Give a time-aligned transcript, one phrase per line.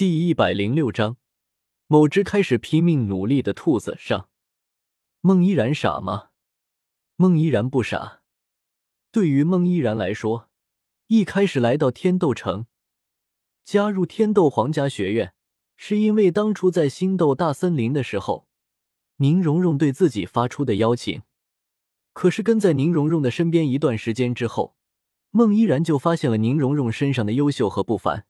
[0.00, 1.18] 第一百零六章，
[1.86, 4.30] 某只开始拼命努力的兔子上。
[5.20, 6.30] 孟依然傻吗？
[7.16, 8.22] 孟依然不傻。
[9.12, 10.48] 对于孟依然来说，
[11.08, 12.64] 一开始来到天斗城，
[13.62, 15.34] 加入天斗皇家学院，
[15.76, 18.48] 是因为当初在星斗大森林的时候，
[19.16, 21.20] 宁荣荣对自己发出的邀请。
[22.14, 24.74] 可是跟在宁荣荣的身边一段时间之后，
[25.30, 28.24] 孟依然就发现了宁荣荣身上的优秀和不凡。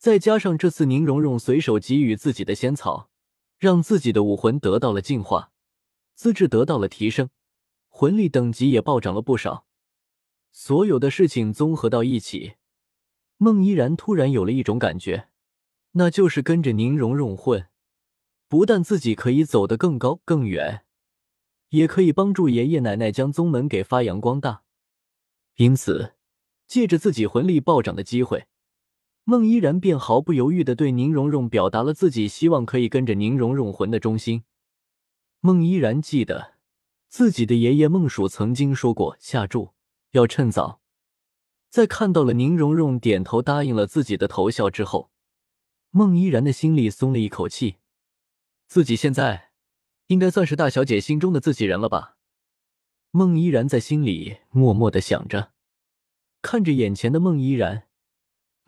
[0.00, 3.10] 再加上这次宁荣荣随手给予自己的仙草，
[3.58, 5.52] 让自己的武魂得到了净化，
[6.14, 7.28] 资质得到了提升，
[7.90, 9.66] 魂力等级也暴涨了不少。
[10.50, 12.54] 所有的事情综合到一起，
[13.36, 15.28] 孟依然突然有了一种感觉，
[15.92, 17.68] 那就是跟着宁荣荣混，
[18.48, 20.86] 不但自己可以走得更高更远，
[21.68, 24.62] 也可以帮助爷爷奶奶将宗门给发扬光大。
[25.56, 26.14] 因此，
[26.66, 28.46] 借着自己魂力暴涨的机会。
[29.30, 34.42] 孟依然便毫不犹豫的对宁荣荣表达了自己希望可以跟着宁荣荣魂的忠心。
[35.38, 36.54] 孟依然记得
[37.06, 39.70] 自己的爷爷孟蜀曾经说过：“下注
[40.10, 40.80] 要趁早。”
[41.70, 45.12] 在看到了宁荣荣点头答应了自己的投效之后，
[45.90, 47.76] 孟依然的心里松了一口气。
[48.66, 49.52] 自己现在
[50.08, 52.16] 应该算是大小姐心中的自己人了吧？
[53.12, 55.52] 孟依然在心里默默的想着，
[56.42, 57.84] 看着眼前的孟依然。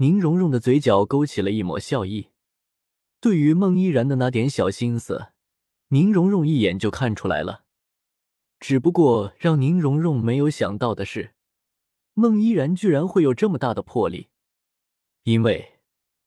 [0.02, 2.30] 宁荣荣的嘴角勾起了一抹笑意，
[3.20, 5.28] 对于孟依然的那点小心思，
[5.90, 7.62] 宁荣荣一眼就看出来了。
[8.58, 11.34] 只不过让宁荣荣没有想到的是，
[12.14, 14.26] 孟依然居然会有这么大的魄力。
[15.22, 15.74] 因为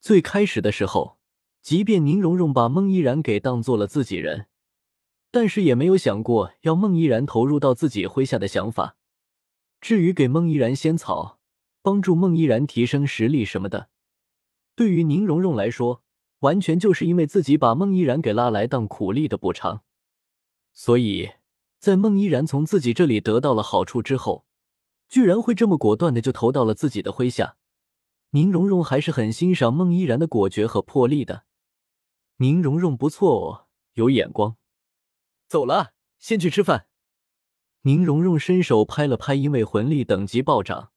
[0.00, 1.18] 最开始的时候，
[1.60, 4.46] 即便宁荣荣把孟依然给当做了自己人，
[5.30, 8.96] 但是也没有想过要孟依然投入到自己麾下的想法。
[9.82, 11.35] 至于给孟依然仙草，
[11.86, 13.90] 帮助孟依然提升实力什么的，
[14.74, 16.02] 对于宁荣荣来说，
[16.40, 19.84] 完全就是因为自己把孟依然给拉来当苦力的补偿。
[20.72, 21.30] 所以
[21.78, 24.44] 在孟依然从自己这里得到了好处之后，
[25.08, 27.56] 居然会这么果断的就投到了自己的麾下。
[28.30, 31.44] 宁荣荣还是很欣赏孟依然的果决和魄力的。
[32.38, 34.56] 宁荣荣不错哦，有眼光。
[35.46, 36.88] 走了，先去吃饭。
[37.82, 40.90] 宁荣荣伸手拍了拍因为魂力等级暴涨。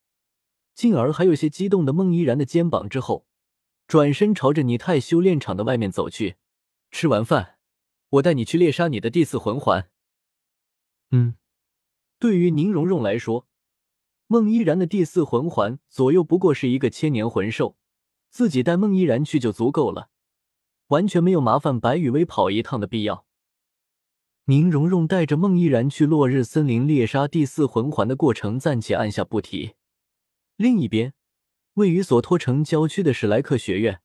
[0.80, 3.26] 进而还有些激动的孟依然的肩膀之后，
[3.86, 6.38] 转身朝着拟态修炼场的外面走去。
[6.90, 7.58] 吃完饭，
[8.12, 9.90] 我带你去猎杀你的第四魂环。
[11.12, 11.36] 嗯，
[12.18, 13.46] 对于宁荣荣来说，
[14.28, 17.76] 孟依然的第四魂环左右不过是一个千年魂兽，
[18.30, 20.08] 自己带孟依然去就足够了，
[20.88, 23.26] 完全没有麻烦白雨薇跑一趟的必要。
[24.46, 29.74] 宁荣荣带着孟依然去落日森林猎杀第四魂环的过程暂且按下不提。
[30.60, 31.14] 另一边，
[31.76, 34.02] 位于索托城郊区的史莱克学院，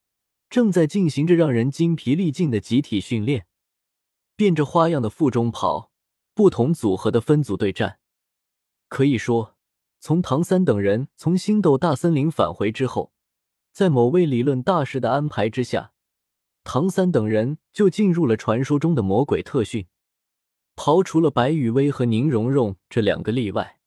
[0.49, 3.49] 正在进行着让人精疲力尽的集体训练。
[4.37, 5.91] 变着花样的附中跑，
[6.33, 7.99] 不同组合的分组对战。
[8.87, 9.57] 可以说，
[9.99, 13.13] 从唐三等人从星斗大森林返回之后，
[13.73, 15.93] 在某位理论大师的安排之下，
[16.63, 19.89] 唐三等人就进入了传说中的魔鬼特训。
[20.77, 23.81] 刨除了白雨薇和宁荣荣这两个例外。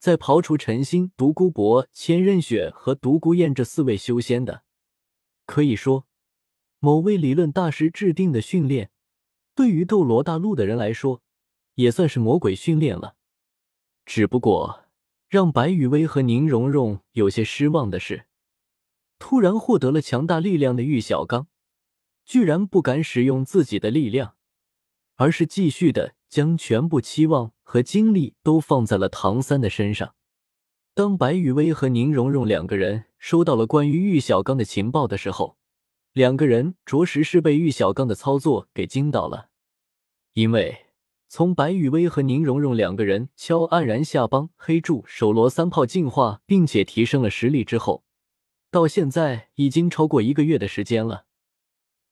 [0.00, 4.64] 在刨除陈星、独孤博、千仞雪和独孤雁这四位修仙的，
[5.44, 6.06] 可以说，
[6.78, 8.90] 某位理论大师制定的训练，
[9.54, 11.22] 对于斗罗大陆的人来说，
[11.74, 13.16] 也算是魔鬼训练了。
[14.06, 14.86] 只不过，
[15.28, 18.24] 让白羽薇和宁荣荣有些失望的是，
[19.18, 21.48] 突然获得了强大力量的玉小刚，
[22.24, 24.34] 居然不敢使用自己的力量，
[25.16, 26.14] 而是继续的。
[26.30, 30.14] 将全部期望和精力都放在了唐三的身上。
[30.94, 35.56] 当白雨薇和宁荣荣两个人收到了关于玉小刚的情报的时候，
[36.12, 39.50] 两个人着实是被玉小刚的操作给惊到了。
[40.32, 40.86] 因为
[41.28, 48.04] 从白雨薇和宁荣荣两个人敲黯然下帮黑柱手罗三炮进化，并且提升了实力之后，
[48.70, 51.26] 到现在已经超过一个月的时间了。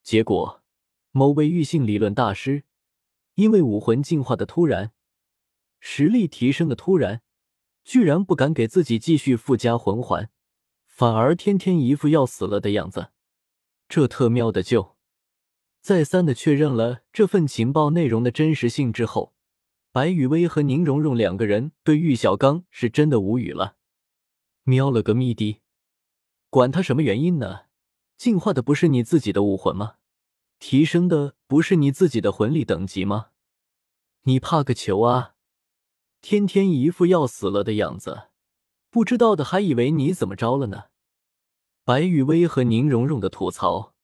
[0.02, 0.62] 结果，
[1.10, 2.64] 某位玉性理论大师。
[3.38, 4.90] 因为武魂进化的突然，
[5.78, 7.22] 实力提升的突然，
[7.84, 10.28] 居然不敢给自己继续附加魂环，
[10.88, 13.12] 反而天天一副要死了的样子。
[13.88, 14.96] 这特喵的就
[15.80, 19.32] 再三的确认了这份情报内容的真实性之后，
[19.92, 23.76] 白雨薇和宁荣荣两个人对玉小刚是真的无语了。
[24.64, 25.62] 喵了个咪的，
[26.50, 27.66] 管他什么原因呢？
[28.16, 29.97] 进化的不是你自己的武魂吗？
[30.58, 33.30] 提升的不是你自己的魂力等级吗？
[34.22, 35.34] 你怕个球啊！
[36.20, 38.28] 天天一副要死了的样子，
[38.90, 40.86] 不知道的还以为你怎么着了呢。
[41.84, 43.94] 白雨薇和宁荣荣的吐槽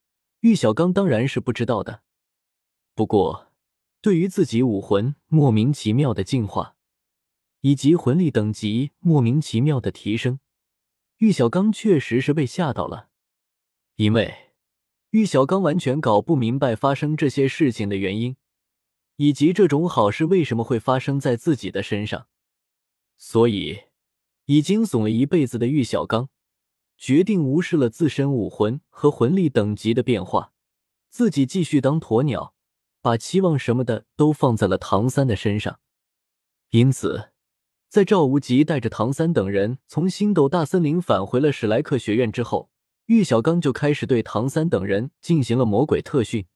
[0.41, 2.03] 玉小刚当然是不知道的。
[2.95, 3.53] 不过，
[4.01, 6.77] 对于自己武魂莫名其妙的进化，
[7.61, 10.39] 以及魂力等级莫名其妙的提升，
[11.19, 13.09] 玉小刚确实是被吓到了。
[13.97, 14.44] 因为
[15.15, 18.35] 玉小刚完全搞不明白发生这些事情的原因，
[19.15, 22.27] 以及这种好事为什么会发生在自己的身上，
[23.17, 23.83] 所以
[24.47, 26.31] 已经怂了一辈子的玉小刚。
[26.99, 30.53] 决定无视了自身武魂和魂力等级的变化，
[31.09, 32.53] 自己继续当鸵鸟，
[33.01, 35.79] 把期望什么的都放在了唐三的身上。
[36.71, 37.31] 因此，
[37.89, 42.69] 在赵无极带着唐三等人从星斗大森林返回了史莱克学院之后，
[43.07, 46.47] 玉小刚就开始对唐三等人进行了魔鬼特训。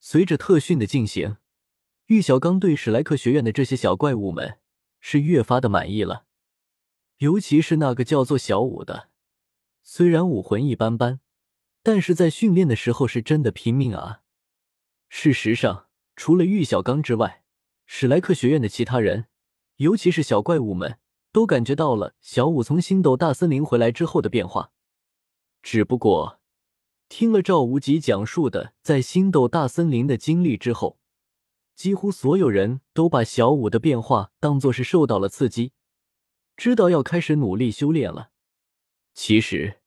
[0.00, 1.38] 随着特训的进行，
[2.06, 4.58] 玉小刚对史莱克学院的这些小怪物们
[5.00, 6.26] 是越发的满意了，
[7.18, 9.08] 尤其是那个叫做小五的。
[9.82, 11.20] 虽然武魂一般般，
[11.82, 14.20] 但是在训练的时候是真的拼命啊！
[15.08, 15.86] 事实上，
[16.16, 17.44] 除了玉小刚之外，
[17.86, 19.26] 史莱克学院的其他人，
[19.76, 20.98] 尤其是小怪物们，
[21.32, 24.72] 都感觉到了小五从星斗大森林回来之后的变化。
[25.62, 26.40] 只不过，
[27.08, 30.98] 听了赵无极讲述的在星斗大森林的经历之后，
[31.74, 35.72] 几乎所有人都把小五的变化当作是受到了刺激，
[36.56, 38.30] 知道要开始努力修炼了。
[39.14, 39.80] 其实，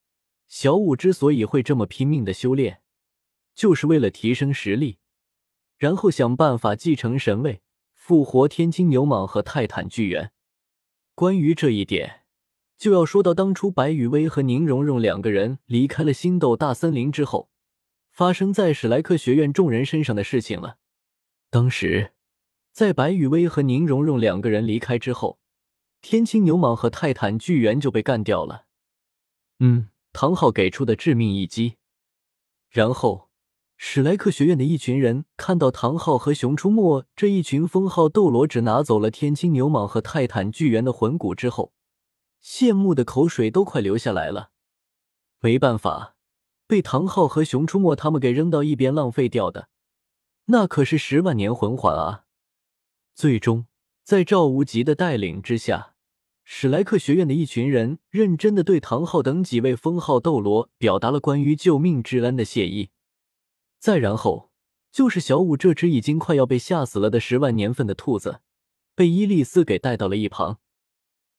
[0.48, 2.82] 小五之所以会这么拼命的修炼，
[3.54, 5.00] 就是为了提升实力，
[5.78, 7.62] 然后想办法继承神位，
[7.94, 10.32] 复活天青牛蟒和泰坦巨猿。
[11.16, 12.25] 关于这一点，
[12.78, 17.50] 就要说到当初白雨薇和宁荣荣两个人离开了星斗大森林之后，
[18.12, 20.78] 发生在史莱克学院众人身上的事情了。
[21.50, 22.12] 当时，
[22.74, 25.40] 在白雨薇和宁荣荣两个人离开之后，
[26.02, 28.66] 天青牛蟒和泰坦巨猿就被干掉了。
[29.60, 31.76] 嗯，唐昊给出的致命一击。
[32.70, 33.30] 然后，
[33.78, 41.72] 史莱克学院的一群人看到唐昊和熊出没这一群封号斗罗只拿走了天青牛蟒和泰坦巨猿的魂骨之后，
[42.46, 44.52] 羡慕的口水都快流下来了。
[45.40, 46.16] 没办法，
[46.68, 49.70] 被唐昊和熊出没他们给扔到一边浪费掉的，
[50.46, 52.26] 那可是十万年魂环啊！
[53.16, 53.66] 最终，
[54.04, 55.96] 在赵无极的带领之下。
[56.44, 62.92] 史莱克学院的一群人认真的对唐昊等几位封号斗罗表达了关于救命之恩的谢意，
[63.80, 64.52] 再然后
[64.92, 68.42] 就是小五这只已经快要被吓死了的十万年份的兔子，
[68.94, 70.60] 被伊利斯给带到了一旁。